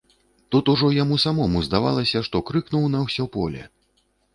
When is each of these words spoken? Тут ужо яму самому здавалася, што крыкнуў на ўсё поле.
Тут 0.55 0.71
ужо 0.73 0.89
яму 1.03 1.19
самому 1.25 1.63
здавалася, 1.69 2.25
што 2.31 2.45
крыкнуў 2.51 2.93
на 2.99 3.07
ўсё 3.09 3.23
поле. 3.41 3.73